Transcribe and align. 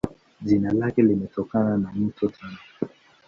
Jina 0.41 0.71
lake 0.73 1.01
limetokana 1.01 1.77
na 1.77 1.91
Mto 1.91 2.29
Tana. 2.29 2.57